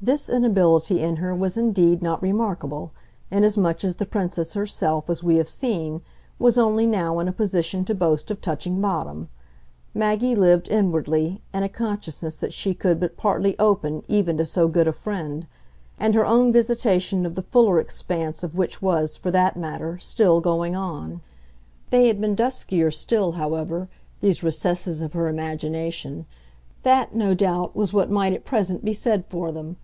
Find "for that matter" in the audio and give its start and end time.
19.16-19.98